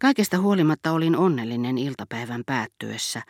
Kaikesta 0.00 0.38
huolimatta 0.38 0.92
olin 0.92 1.16
onnellinen 1.16 1.78
iltapäivän 1.78 2.42
päättyessä, 2.46 3.22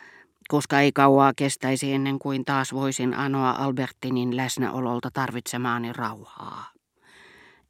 koska 0.47 0.79
ei 0.79 0.91
kauaa 0.91 1.33
kestäisi 1.35 1.93
ennen 1.93 2.19
kuin 2.19 2.45
taas 2.45 2.73
voisin 2.73 3.13
anoa 3.13 3.51
Albertinin 3.51 4.37
läsnäololta 4.37 5.09
tarvitsemaani 5.13 5.93
rauhaa. 5.93 6.71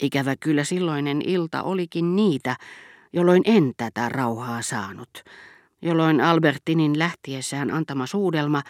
Ikävä 0.01 0.35
kyllä 0.39 0.63
silloinen 0.63 1.21
ilta 1.21 1.63
olikin 1.63 2.15
niitä, 2.15 2.55
jolloin 3.13 3.41
en 3.45 3.71
tätä 3.77 4.09
rauhaa 4.09 4.61
saanut, 4.61 5.23
jolloin 5.81 6.21
Albertinin 6.21 6.99
lähtiessään 6.99 7.71
antama 7.71 8.05
suudelma, 8.05 8.61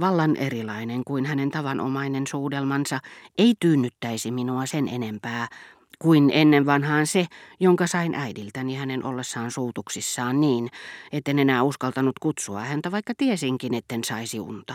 vallan 0.00 0.36
erilainen 0.36 1.04
kuin 1.04 1.26
hänen 1.26 1.50
tavanomainen 1.50 2.26
suudelmansa, 2.26 2.98
ei 3.38 3.54
tyynnyttäisi 3.60 4.30
minua 4.30 4.66
sen 4.66 4.88
enempää, 4.88 5.48
kuin 5.98 6.30
ennen 6.34 6.66
vanhaan 6.66 7.06
se, 7.06 7.26
jonka 7.60 7.86
sain 7.86 8.14
äidiltäni 8.14 8.74
hänen 8.74 9.04
ollessaan 9.04 9.50
suutuksissaan 9.50 10.40
niin, 10.40 10.68
etten 11.12 11.38
enää 11.38 11.62
uskaltanut 11.62 12.18
kutsua 12.18 12.60
häntä, 12.60 12.92
vaikka 12.92 13.12
tiesinkin, 13.16 13.74
etten 13.74 14.04
saisi 14.04 14.40
unta. 14.40 14.74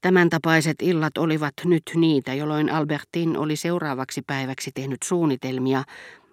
Tämän 0.00 0.30
tapaiset 0.30 0.82
illat 0.82 1.18
olivat 1.18 1.54
nyt 1.64 1.82
niitä, 1.94 2.34
jolloin 2.34 2.70
Albertin 2.70 3.36
oli 3.36 3.56
seuraavaksi 3.56 4.22
päiväksi 4.22 4.70
tehnyt 4.74 5.02
suunnitelmia, 5.02 5.84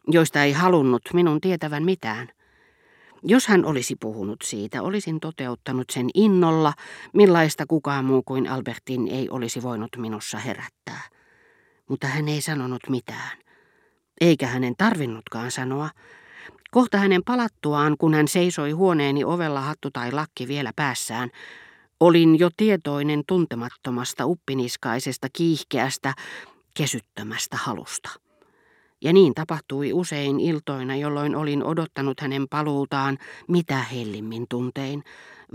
joista 0.08 0.44
ei 0.44 0.52
halunnut 0.52 1.02
minun 1.14 1.42
tietävän 1.42 1.84
mitään. 1.84 2.30
Jos 3.24 3.48
hän 3.48 3.66
olisi 3.66 3.96
puhunut 3.96 4.42
siitä, 4.44 4.82
olisin 4.82 5.20
toteuttanut 5.20 5.90
sen 5.90 6.10
innolla, 6.14 6.74
millaista 7.14 7.66
kukaan 7.68 8.06
muu 8.06 8.24
kuin 8.24 8.50
Albertin 8.50 9.08
ei 9.08 9.30
olisi 9.30 9.64
voinut 9.64 9.90
minussa 9.98 10.38
herättää. 10.38 11.21
Mutta 11.92 12.08
hän 12.08 12.28
ei 12.28 12.42
sanonut 12.42 12.82
mitään. 12.90 13.38
Eikä 14.22 14.48
hänen 14.48 14.74
tarvinnutkaan 14.78 15.52
sanoa. 15.52 15.90
Kohta 16.72 16.98
hänen 16.98 17.22
palattuaan, 17.26 17.98
kun 17.98 18.14
hän 18.14 18.28
seisoi 18.28 18.72
huoneeni 18.72 19.24
ovella 19.24 19.62
hattu 19.62 19.92
tai 19.92 20.12
lakki 20.12 20.48
vielä 20.48 20.72
päässään, 20.76 21.30
olin 22.00 22.40
jo 22.40 22.50
tietoinen 22.58 23.24
tuntemattomasta 23.28 24.26
uppiniskaisesta 24.26 25.28
kiihkeästä, 25.34 26.14
kesyttömästä 26.78 27.58
halusta. 27.58 28.10
Ja 29.02 29.14
niin 29.14 29.34
tapahtui 29.34 29.94
usein 29.94 30.40
iltoina, 30.40 30.96
jolloin 30.96 31.36
olin 31.36 31.64
odottanut 31.64 32.20
hänen 32.20 32.48
paluutaan 32.50 33.18
mitä 33.48 33.78
hellimmin 33.78 34.46
tuntein, 34.50 35.04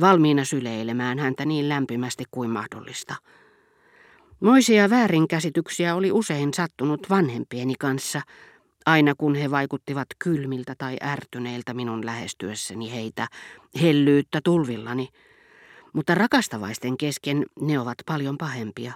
valmiina 0.00 0.44
syleilemään 0.44 1.18
häntä 1.18 1.44
niin 1.44 1.68
lämpimästi 1.68 2.24
kuin 2.30 2.50
mahdollista. 2.50 3.14
Moisia 4.40 4.90
väärinkäsityksiä 4.90 5.94
oli 5.94 6.12
usein 6.12 6.54
sattunut 6.54 7.10
vanhempieni 7.10 7.74
kanssa, 7.78 8.20
aina 8.86 9.14
kun 9.14 9.34
he 9.34 9.50
vaikuttivat 9.50 10.06
kylmiltä 10.18 10.74
tai 10.78 10.96
ärtyneiltä 11.02 11.74
minun 11.74 12.06
lähestyessäni 12.06 12.92
heitä, 12.92 13.28
hellyyttä 13.82 14.40
tulvillani. 14.44 15.08
Mutta 15.92 16.14
rakastavaisten 16.14 16.96
kesken 16.96 17.46
ne 17.60 17.78
ovat 17.78 17.98
paljon 18.06 18.38
pahempia. 18.38 18.92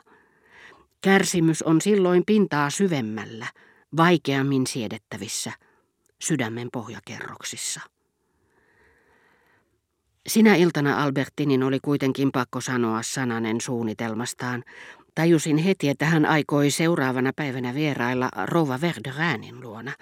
Kärsimys 1.00 1.62
on 1.62 1.80
silloin 1.80 2.22
pintaa 2.26 2.70
syvemmällä– 2.70 3.46
vaikeammin 3.96 4.66
siedettävissä 4.66 5.52
sydämen 6.22 6.68
pohjakerroksissa. 6.72 7.80
Sinä 10.26 10.54
iltana 10.54 11.02
Albertinin 11.02 11.62
oli 11.62 11.78
kuitenkin 11.80 12.32
pakko 12.32 12.60
sanoa 12.60 13.02
sananen 13.02 13.60
suunnitelmastaan. 13.60 14.64
Tajusin 15.20 15.58
heti, 15.58 15.88
että 15.88 16.06
hän 16.06 16.26
aikoi 16.26 16.70
seuraavana 16.70 17.32
päivänä 17.36 17.74
vierailla 17.74 18.28
Rova 18.44 18.80
Verderäänin 18.80 19.60
luona, 19.60 19.92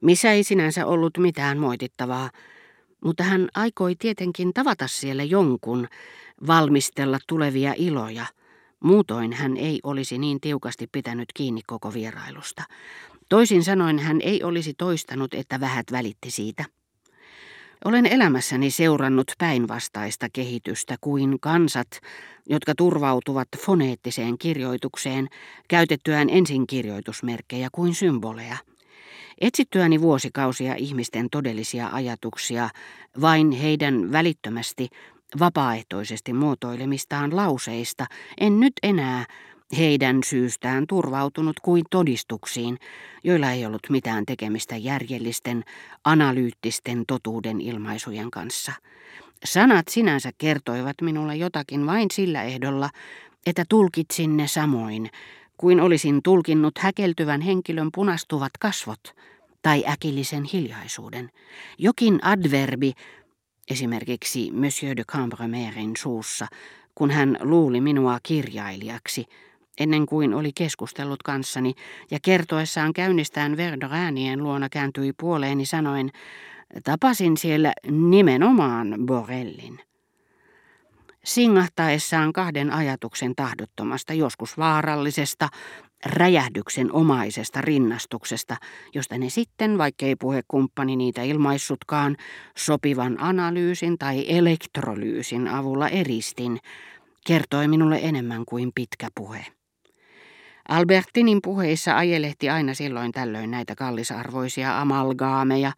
missä 0.00 0.32
ei 0.32 0.44
sinänsä 0.44 0.86
ollut 0.86 1.18
mitään 1.18 1.58
moitittavaa, 1.58 2.30
mutta 3.04 3.22
hän 3.22 3.48
aikoi 3.54 3.96
tietenkin 3.96 4.54
tavata 4.54 4.88
siellä 4.88 5.24
jonkun, 5.24 5.88
valmistella 6.46 7.18
tulevia 7.28 7.74
iloja. 7.76 8.26
Muutoin 8.80 9.32
hän 9.32 9.56
ei 9.56 9.80
olisi 9.82 10.18
niin 10.18 10.40
tiukasti 10.40 10.86
pitänyt 10.92 11.28
kiinni 11.34 11.60
koko 11.66 11.94
vierailusta. 11.94 12.62
Toisin 13.28 13.64
sanoen 13.64 13.98
hän 13.98 14.20
ei 14.20 14.42
olisi 14.42 14.74
toistanut, 14.74 15.34
että 15.34 15.60
vähät 15.60 15.86
välitti 15.92 16.30
siitä. 16.30 16.64
Olen 17.84 18.06
elämässäni 18.06 18.70
seurannut 18.70 19.32
päinvastaista 19.38 20.26
kehitystä 20.32 20.96
kuin 21.00 21.40
kansat, 21.40 21.88
jotka 22.46 22.74
turvautuvat 22.74 23.48
foneettiseen 23.58 24.38
kirjoitukseen 24.38 25.28
käytettyään 25.68 26.30
ensin 26.30 26.66
kirjoitusmerkkejä 26.66 27.68
kuin 27.72 27.94
symboleja. 27.94 28.56
Etsittyäni 29.40 30.00
vuosikausia 30.00 30.74
ihmisten 30.74 31.30
todellisia 31.30 31.88
ajatuksia 31.92 32.68
vain 33.20 33.50
heidän 33.52 34.12
välittömästi 34.12 34.88
vapaaehtoisesti 35.38 36.32
muotoilemistaan 36.32 37.36
lauseista, 37.36 38.06
en 38.40 38.60
nyt 38.60 38.72
enää 38.82 39.24
heidän 39.76 40.18
syystään 40.24 40.86
turvautunut 40.86 41.60
kuin 41.60 41.84
todistuksiin, 41.90 42.78
joilla 43.24 43.50
ei 43.50 43.66
ollut 43.66 43.90
mitään 43.90 44.26
tekemistä 44.26 44.76
järjellisten, 44.76 45.64
analyyttisten 46.04 47.04
totuuden 47.06 47.60
ilmaisujen 47.60 48.30
kanssa. 48.30 48.72
Sanat 49.44 49.88
sinänsä 49.88 50.30
kertoivat 50.38 50.96
minulle 51.02 51.36
jotakin 51.36 51.86
vain 51.86 52.08
sillä 52.12 52.42
ehdolla, 52.42 52.90
että 53.46 53.64
tulkitsin 53.68 54.36
ne 54.36 54.46
samoin, 54.46 55.10
kuin 55.56 55.80
olisin 55.80 56.22
tulkinnut 56.22 56.78
häkeltyvän 56.78 57.40
henkilön 57.40 57.88
punastuvat 57.94 58.52
kasvot 58.60 59.00
tai 59.62 59.84
äkillisen 59.88 60.44
hiljaisuuden. 60.44 61.30
Jokin 61.78 62.18
adverbi, 62.24 62.92
esimerkiksi 63.70 64.50
Monsieur 64.52 64.96
de 64.96 65.04
Cambremerin 65.04 65.92
suussa, 65.98 66.46
kun 66.94 67.10
hän 67.10 67.38
luuli 67.40 67.80
minua 67.80 68.18
kirjailijaksi, 68.22 69.24
ennen 69.78 70.06
kuin 70.06 70.34
oli 70.34 70.50
keskustellut 70.54 71.22
kanssani, 71.22 71.74
ja 72.10 72.18
kertoessaan 72.22 72.92
käynnistään 72.92 73.56
Verdoräänien 73.56 74.42
luona 74.42 74.68
kääntyi 74.68 75.12
puoleeni 75.20 75.66
sanoen, 75.66 76.10
tapasin 76.84 77.36
siellä 77.36 77.72
nimenomaan 77.90 78.94
Borellin. 79.06 79.80
Singahtaessaan 81.24 82.32
kahden 82.32 82.72
ajatuksen 82.72 83.32
tahdottomasta, 83.36 84.12
joskus 84.12 84.58
vaarallisesta, 84.58 85.48
räjähdyksen 86.06 86.92
omaisesta 86.92 87.60
rinnastuksesta, 87.60 88.56
josta 88.94 89.18
ne 89.18 89.30
sitten, 89.30 89.78
vaikkei 89.78 90.16
puhekumppani 90.16 90.96
niitä 90.96 91.22
ilmaissutkaan, 91.22 92.16
sopivan 92.56 93.20
analyysin 93.20 93.98
tai 93.98 94.24
elektrolyysin 94.28 95.48
avulla 95.48 95.88
eristin, 95.88 96.58
kertoi 97.26 97.68
minulle 97.68 98.00
enemmän 98.02 98.44
kuin 98.44 98.70
pitkä 98.74 99.08
puhe. 99.14 99.46
Albertinin 100.68 101.38
puheissa 101.42 101.96
ajelehti 101.96 102.50
aina 102.50 102.74
silloin 102.74 103.12
tällöin 103.12 103.50
näitä 103.50 103.74
kallisarvoisia 103.74 104.80
amalgaameja, 104.80 105.72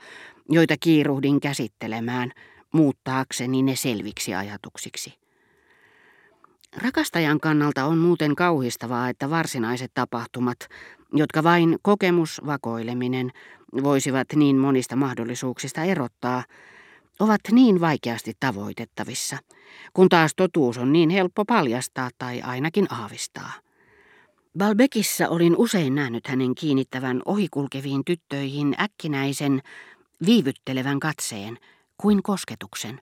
joita 0.49 0.75
kiiruhdin 0.81 1.41
käsittelemään, 1.41 2.33
muuttaakseni 2.73 3.63
ne 3.63 3.77
selviksi 3.77 4.35
ajatuksiksi. 4.35 5.15
Rakastajan 6.77 7.41
kannalta 7.41 7.85
on 7.85 7.99
muuten 7.99 8.37
kauhistavaa, 8.37 9.09
että 9.09 9.31
varsinaiset 9.31 9.91
tapahtumat, 9.95 10.59
jotka 11.13 11.43
vain 11.43 11.79
kokemusvakoileminen 11.83 13.31
voisivat 13.83 14.27
niin 14.35 14.57
monista 14.57 14.97
mahdollisuuksista 14.97 15.83
erottaa, 15.83 16.45
ovat 17.21 17.41
niin 17.53 17.81
vaikeasti 17.81 18.33
tavoitettavissa, 18.41 19.39
kun 19.95 20.09
taas 20.09 20.33
totuus 20.37 20.79
on 20.79 20.93
niin 20.93 21.11
helppo 21.11 21.45
paljastaa 21.45 22.11
tai 22.19 22.43
ainakin 22.43 22.87
aavistaa. 22.93 23.53
Balbekissa 24.59 25.29
olin 25.29 25.57
usein 25.57 25.95
nähnyt 25.95 26.27
hänen 26.27 26.55
kiinnittävän 26.55 27.23
ohikulkeviin 27.25 28.05
tyttöihin 28.05 28.75
äkkinäisen, 28.81 29.63
viivyttelevän 30.27 31.01
katseen, 31.01 31.59
kuin 31.99 32.23
kosketuksen, 32.23 33.01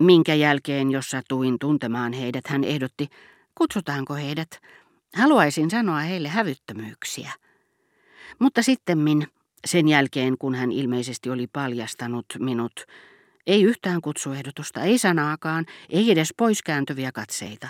minkä 0.00 0.34
jälkeen, 0.34 0.90
jos 0.90 1.10
satuin 1.10 1.58
tuntemaan 1.58 2.12
heidät, 2.12 2.46
hän 2.46 2.64
ehdotti, 2.64 3.08
kutsutaanko 3.54 4.14
heidät, 4.14 4.48
haluaisin 5.14 5.70
sanoa 5.70 5.98
heille 5.98 6.28
hävyttömyyksiä. 6.28 7.32
Mutta 8.38 8.62
sittemmin, 8.62 9.26
sen 9.64 9.88
jälkeen 9.88 10.38
kun 10.38 10.54
hän 10.54 10.72
ilmeisesti 10.72 11.30
oli 11.30 11.46
paljastanut 11.46 12.26
minut, 12.38 12.84
ei 13.46 13.62
yhtään 13.62 14.00
kutsuehdotusta, 14.00 14.82
ei 14.82 14.98
sanaakaan, 14.98 15.66
ei 15.90 16.10
edes 16.10 16.34
poiskääntyviä 16.36 17.12
katseita. 17.12 17.68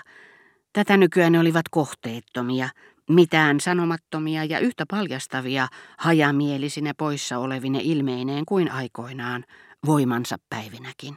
Tätä 0.72 0.96
nykyään 0.96 1.32
ne 1.32 1.38
olivat 1.38 1.68
kohteettomia, 1.70 2.68
mitään 3.10 3.60
sanomattomia 3.60 4.44
ja 4.44 4.58
yhtä 4.58 4.84
paljastavia 4.90 5.68
hajamielisinä 5.98 6.92
poissa 6.94 7.38
olevine 7.38 7.80
ilmeineen 7.82 8.44
kuin 8.46 8.72
aikoinaan, 8.72 9.44
voimansa 9.86 10.36
päivinäkin. 10.50 11.16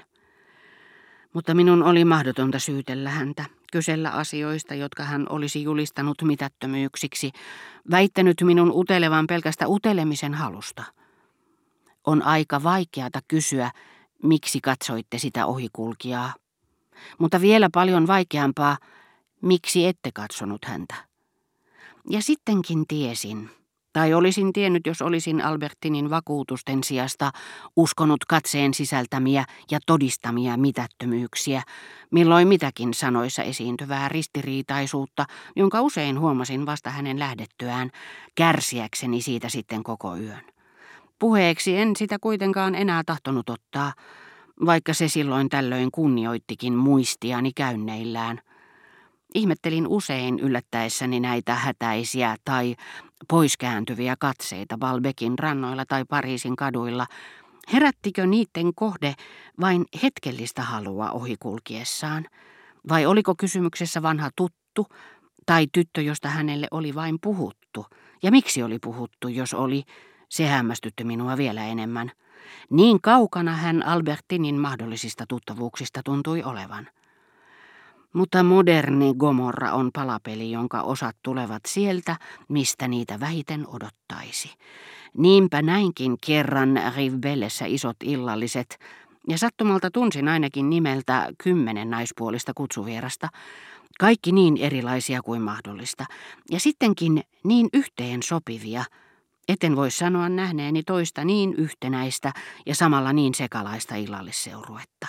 Mutta 1.33 1.53
minun 1.53 1.83
oli 1.83 2.05
mahdotonta 2.05 2.59
syytellä 2.59 3.09
häntä, 3.09 3.45
kysellä 3.71 4.09
asioista, 4.09 4.73
jotka 4.75 5.03
hän 5.03 5.25
olisi 5.29 5.63
julistanut 5.63 6.21
mitättömyyksiksi, 6.21 7.31
väittänyt 7.91 8.37
minun 8.43 8.71
utelevan 8.73 9.27
pelkästä 9.27 9.67
utelemisen 9.67 10.33
halusta. 10.33 10.83
On 12.07 12.23
aika 12.23 12.63
vaikeata 12.63 13.19
kysyä, 13.27 13.71
miksi 14.23 14.61
katsoitte 14.61 15.17
sitä 15.17 15.45
ohikulkijaa. 15.45 16.33
Mutta 17.17 17.41
vielä 17.41 17.69
paljon 17.73 18.07
vaikeampaa, 18.07 18.77
miksi 19.41 19.85
ette 19.85 20.09
katsonut 20.13 20.65
häntä. 20.65 21.08
Ja 22.11 22.21
sittenkin 22.21 22.87
tiesin, 22.87 23.49
tai 23.93 24.13
olisin 24.13 24.53
tiennyt, 24.53 24.87
jos 24.87 25.01
olisin 25.01 25.41
Albertinin 25.41 26.09
vakuutusten 26.09 26.83
sijasta 26.83 27.31
uskonut 27.75 28.25
katseen 28.25 28.73
sisältämiä 28.73 29.45
ja 29.71 29.79
todistamia 29.85 30.57
mitättömyyksiä, 30.57 31.61
milloin 32.11 32.47
mitäkin 32.47 32.93
sanoissa 32.93 33.43
esiintyvää 33.43 34.09
ristiriitaisuutta, 34.09 35.25
jonka 35.55 35.81
usein 35.81 36.19
huomasin 36.19 36.65
vasta 36.65 36.89
hänen 36.89 37.19
lähdettyään, 37.19 37.89
kärsiäkseni 38.35 39.21
siitä 39.21 39.49
sitten 39.49 39.83
koko 39.83 40.15
yön. 40.15 40.41
Puheeksi 41.19 41.77
en 41.77 41.95
sitä 41.95 42.17
kuitenkaan 42.21 42.75
enää 42.75 43.03
tahtonut 43.05 43.49
ottaa, 43.49 43.93
vaikka 44.65 44.93
se 44.93 45.07
silloin 45.07 45.49
tällöin 45.49 45.91
kunnioittikin 45.91 46.73
muistiani 46.73 47.51
käynneillään– 47.55 48.41
Ihmettelin 49.35 49.87
usein 49.87 50.39
yllättäessäni 50.39 51.19
näitä 51.19 51.55
hätäisiä 51.55 52.35
tai 52.45 52.75
poiskääntyviä 53.27 54.15
katseita 54.19 54.77
Balbekin 54.77 55.39
rannoilla 55.39 55.85
tai 55.85 56.05
Pariisin 56.09 56.55
kaduilla. 56.55 57.07
Herättikö 57.73 58.25
niiden 58.25 58.73
kohde 58.75 59.15
vain 59.61 59.85
hetkellistä 60.03 60.61
halua 60.61 61.11
ohikulkiessaan? 61.11 62.25
Vai 62.89 63.05
oliko 63.05 63.35
kysymyksessä 63.35 64.01
vanha 64.01 64.29
tuttu 64.35 64.87
tai 65.45 65.67
tyttö, 65.71 66.01
josta 66.01 66.29
hänelle 66.29 66.67
oli 66.71 66.95
vain 66.95 67.17
puhuttu? 67.21 67.85
Ja 68.23 68.31
miksi 68.31 68.63
oli 68.63 68.79
puhuttu, 68.79 69.27
jos 69.27 69.53
oli? 69.53 69.83
Se 70.29 70.47
hämmästytti 70.47 71.03
minua 71.03 71.37
vielä 71.37 71.65
enemmän. 71.65 72.11
Niin 72.69 73.01
kaukana 73.01 73.55
hän 73.55 73.85
Albertinin 73.85 74.55
mahdollisista 74.55 75.25
tuttavuuksista 75.29 76.01
tuntui 76.05 76.43
olevan. 76.43 76.87
Mutta 78.13 78.43
moderni 78.43 79.13
Gomorra 79.13 79.73
on 79.73 79.89
palapeli, 79.93 80.51
jonka 80.51 80.81
osat 80.81 81.15
tulevat 81.23 81.61
sieltä, 81.67 82.15
mistä 82.47 82.87
niitä 82.87 83.19
vähiten 83.19 83.67
odottaisi. 83.67 84.53
Niinpä 85.17 85.61
näinkin 85.61 86.15
kerran 86.25 86.81
Rivbellessä 86.95 87.65
isot 87.65 87.97
illalliset, 88.03 88.79
ja 89.27 89.37
sattumalta 89.37 89.91
tunsin 89.91 90.27
ainakin 90.27 90.69
nimeltä 90.69 91.29
kymmenen 91.43 91.89
naispuolista 91.89 92.51
kutsuvierasta, 92.55 93.29
kaikki 93.99 94.31
niin 94.31 94.57
erilaisia 94.57 95.21
kuin 95.21 95.41
mahdollista, 95.41 96.05
ja 96.51 96.59
sittenkin 96.59 97.23
niin 97.43 97.69
yhteen 97.73 98.23
sopivia, 98.23 98.83
etten 99.47 99.75
voi 99.75 99.91
sanoa 99.91 100.29
nähneeni 100.29 100.83
toista 100.83 101.25
niin 101.25 101.53
yhtenäistä 101.53 102.33
ja 102.65 102.75
samalla 102.75 103.13
niin 103.13 103.33
sekalaista 103.33 103.95
illallisseuruetta. 103.95 105.07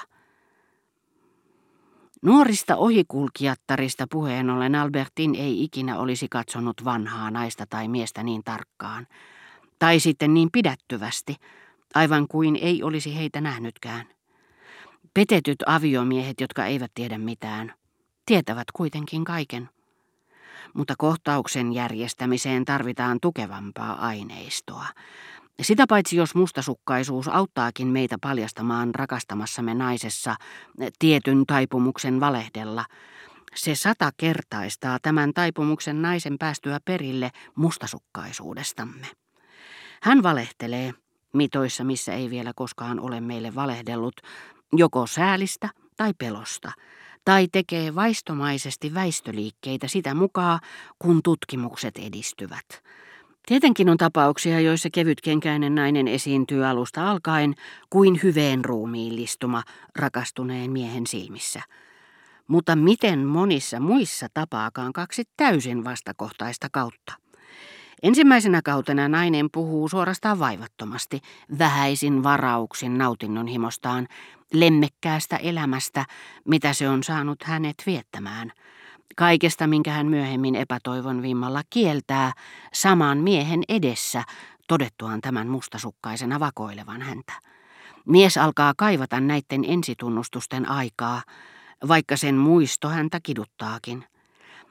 Nuorista 2.22 2.76
ohikulkijattarista 2.76 4.06
puheen 4.10 4.50
ollen 4.50 4.74
Albertin 4.74 5.34
ei 5.34 5.64
ikinä 5.64 5.98
olisi 5.98 6.28
katsonut 6.28 6.84
vanhaa 6.84 7.30
naista 7.30 7.66
tai 7.70 7.88
miestä 7.88 8.22
niin 8.22 8.42
tarkkaan. 8.44 9.06
Tai 9.78 10.00
sitten 10.00 10.34
niin 10.34 10.48
pidättyvästi, 10.52 11.36
aivan 11.94 12.28
kuin 12.28 12.56
ei 12.56 12.82
olisi 12.82 13.16
heitä 13.16 13.40
nähnytkään. 13.40 14.06
Petetyt 15.14 15.58
aviomiehet, 15.66 16.40
jotka 16.40 16.66
eivät 16.66 16.90
tiedä 16.94 17.18
mitään, 17.18 17.74
tietävät 18.26 18.66
kuitenkin 18.72 19.24
kaiken. 19.24 19.68
Mutta 20.74 20.94
kohtauksen 20.98 21.72
järjestämiseen 21.72 22.64
tarvitaan 22.64 23.18
tukevampaa 23.22 24.06
aineistoa. 24.06 24.86
Sitä 25.62 25.86
paitsi 25.88 26.16
jos 26.16 26.34
mustasukkaisuus 26.34 27.28
auttaakin 27.28 27.88
meitä 27.88 28.16
paljastamaan 28.20 28.94
rakastamassamme 28.94 29.74
naisessa 29.74 30.36
tietyn 30.98 31.46
taipumuksen 31.46 32.20
valehdella, 32.20 32.84
se 33.54 33.74
sata 33.74 34.10
kertaistaa 34.16 34.98
tämän 35.02 35.34
taipumuksen 35.34 36.02
naisen 36.02 36.38
päästyä 36.38 36.78
perille 36.84 37.30
mustasukkaisuudestamme. 37.54 39.06
Hän 40.02 40.22
valehtelee, 40.22 40.94
mitoissa 41.32 41.84
missä 41.84 42.12
ei 42.14 42.30
vielä 42.30 42.52
koskaan 42.56 43.00
ole 43.00 43.20
meille 43.20 43.54
valehdellut, 43.54 44.14
joko 44.72 45.06
säälistä 45.06 45.68
tai 45.96 46.12
pelosta, 46.18 46.72
tai 47.24 47.48
tekee 47.52 47.94
vaistomaisesti 47.94 48.94
väistöliikkeitä 48.94 49.88
sitä 49.88 50.14
mukaan, 50.14 50.60
kun 50.98 51.22
tutkimukset 51.22 51.98
edistyvät. 51.98 52.82
Tietenkin 53.46 53.88
on 53.88 53.96
tapauksia, 53.96 54.60
joissa 54.60 54.88
kevytkenkäinen 54.92 55.74
nainen 55.74 56.08
esiintyy 56.08 56.66
alusta 56.66 57.10
alkaen 57.10 57.54
kuin 57.90 58.20
hyveen 58.22 58.64
ruumiillistuma 58.64 59.62
rakastuneen 59.96 60.70
miehen 60.70 61.06
silmissä. 61.06 61.62
Mutta 62.46 62.76
miten 62.76 63.26
monissa 63.26 63.80
muissa 63.80 64.26
tapaakaan 64.34 64.92
kaksi 64.92 65.22
täysin 65.36 65.84
vastakohtaista 65.84 66.68
kautta? 66.72 67.12
Ensimmäisenä 68.02 68.60
kautena 68.64 69.08
nainen 69.08 69.48
puhuu 69.52 69.88
suorastaan 69.88 70.38
vaivattomasti, 70.38 71.20
vähäisin 71.58 72.22
varauksin 72.22 72.98
nautinnon 72.98 73.46
himostaan, 73.46 74.08
lemmekkäästä 74.52 75.36
elämästä, 75.36 76.04
mitä 76.44 76.72
se 76.72 76.88
on 76.88 77.02
saanut 77.02 77.42
hänet 77.42 77.82
viettämään– 77.86 78.52
Kaikesta, 79.16 79.66
minkä 79.66 79.90
hän 79.90 80.06
myöhemmin 80.06 80.54
epätoivon 80.54 81.22
vimmalla 81.22 81.62
kieltää, 81.70 82.32
saman 82.72 83.18
miehen 83.18 83.62
edessä, 83.68 84.22
todettuaan 84.68 85.20
tämän 85.20 85.48
mustasukkaisena 85.48 86.40
vakoilevan 86.40 87.02
häntä. 87.02 87.32
Mies 88.06 88.38
alkaa 88.38 88.72
kaivata 88.76 89.20
näiden 89.20 89.64
ensitunnustusten 89.66 90.68
aikaa, 90.68 91.22
vaikka 91.88 92.16
sen 92.16 92.34
muisto 92.34 92.88
häntä 92.88 93.20
kiduttaakin. 93.22 94.04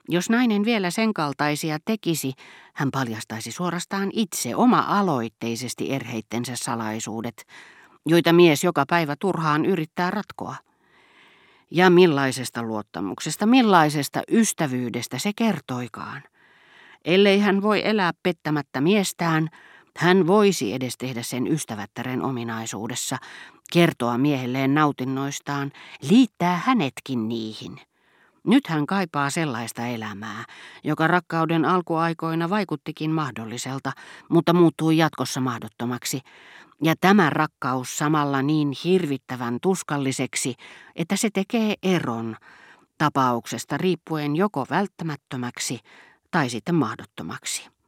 Jos 0.09 0.29
nainen 0.29 0.65
vielä 0.65 0.91
sen 0.91 1.13
kaltaisia 1.13 1.77
tekisi, 1.85 2.33
hän 2.73 2.91
paljastaisi 2.91 3.51
suorastaan 3.51 4.09
itse 4.13 4.55
oma-aloitteisesti 4.55 5.91
erheittensä 5.91 6.53
salaisuudet, 6.55 7.45
joita 8.05 8.33
mies 8.33 8.63
joka 8.63 8.83
päivä 8.89 9.15
turhaan 9.19 9.65
yrittää 9.65 10.11
ratkoa. 10.11 10.55
Ja 11.71 11.89
millaisesta 11.89 12.63
luottamuksesta, 12.63 13.45
millaisesta 13.45 14.21
ystävyydestä 14.31 15.19
se 15.19 15.31
kertoikaan. 15.35 16.23
Ellei 17.05 17.39
hän 17.39 17.61
voi 17.61 17.87
elää 17.87 18.11
pettämättä 18.23 18.81
miestään, 18.81 19.49
hän 19.97 20.27
voisi 20.27 20.73
edes 20.73 20.97
tehdä 20.97 21.23
sen 21.23 21.47
ystävättären 21.47 22.21
ominaisuudessa, 22.21 23.17
kertoa 23.73 24.17
miehelleen 24.17 24.73
nautinnoistaan, 24.73 25.71
liittää 26.09 26.61
hänetkin 26.65 27.29
niihin. 27.29 27.79
Nyt 28.47 28.67
hän 28.67 28.85
kaipaa 28.85 29.29
sellaista 29.29 29.85
elämää, 29.87 30.45
joka 30.83 31.07
rakkauden 31.07 31.65
alkuaikoina 31.65 32.49
vaikuttikin 32.49 33.11
mahdolliselta, 33.11 33.91
mutta 34.29 34.53
muuttui 34.53 34.97
jatkossa 34.97 35.41
mahdottomaksi, 35.41 36.21
ja 36.83 36.95
tämä 37.01 37.29
rakkaus 37.29 37.97
samalla 37.97 38.41
niin 38.41 38.71
hirvittävän 38.83 39.57
tuskalliseksi, 39.61 40.55
että 40.95 41.15
se 41.15 41.29
tekee 41.33 41.75
eron 41.83 42.35
tapauksesta 42.97 43.77
riippuen 43.77 44.35
joko 44.35 44.65
välttämättömäksi 44.69 45.79
tai 46.31 46.49
sitten 46.49 46.75
mahdottomaksi. 46.75 47.78